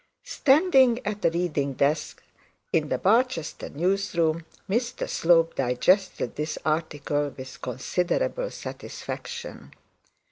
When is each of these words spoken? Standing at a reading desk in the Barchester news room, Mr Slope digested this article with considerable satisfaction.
Standing 0.25 0.99
at 1.05 1.23
a 1.23 1.29
reading 1.29 1.73
desk 1.73 2.23
in 2.73 2.89
the 2.89 2.97
Barchester 2.97 3.69
news 3.69 4.15
room, 4.15 4.43
Mr 4.67 5.07
Slope 5.07 5.53
digested 5.53 6.35
this 6.35 6.57
article 6.65 7.29
with 7.37 7.61
considerable 7.61 8.49
satisfaction. 8.49 9.75